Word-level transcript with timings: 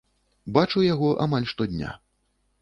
Бачу 0.55 0.83
яго 0.93 1.11
амаль 1.27 1.47
штодня. 1.53 1.93